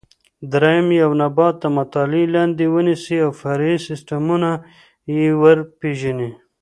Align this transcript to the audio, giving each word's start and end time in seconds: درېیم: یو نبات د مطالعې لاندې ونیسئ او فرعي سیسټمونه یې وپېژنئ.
درېیم: 0.51 0.87
یو 1.03 1.11
نبات 1.21 1.55
د 1.61 1.65
مطالعې 1.77 2.25
لاندې 2.35 2.65
ونیسئ 2.73 3.17
او 3.25 3.31
فرعي 3.41 3.75
سیسټمونه 3.87 4.49
یې 5.15 5.23
وپېژنئ. 5.41 6.31